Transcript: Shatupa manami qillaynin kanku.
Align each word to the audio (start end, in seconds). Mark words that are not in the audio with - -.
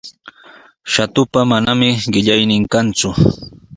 Shatupa 0.93 1.39
manami 1.51 1.89
qillaynin 2.13 2.63
kanku. 2.73 3.09